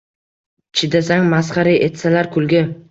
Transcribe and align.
Chidasang, 0.79 1.31
masxara 1.37 1.79
etsalar, 1.91 2.35
kulgi 2.37 2.69